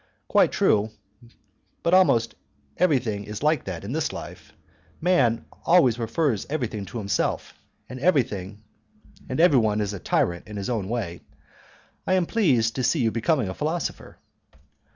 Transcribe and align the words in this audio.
"Quite 0.27 0.51
true; 0.51 0.89
but 1.83 1.93
almost 1.93 2.33
everything 2.77 3.25
is 3.25 3.43
like 3.43 3.65
that 3.65 3.83
in 3.83 3.91
this 3.91 4.11
life. 4.11 4.51
Man 4.99 5.45
always 5.63 5.99
refers 5.99 6.47
everything 6.49 6.85
to 6.85 6.97
himself, 6.97 7.53
and 7.87 7.99
everyone 7.99 9.79
is 9.79 9.93
a 9.93 9.99
tyrant 9.99 10.47
in 10.47 10.57
his 10.57 10.71
own 10.71 10.89
way. 10.89 11.21
I 12.07 12.15
am 12.15 12.25
pleased 12.25 12.73
to 12.77 12.83
see 12.83 13.01
you 13.01 13.11
becoming 13.11 13.47
a 13.47 13.53
philosopher." 13.53 14.17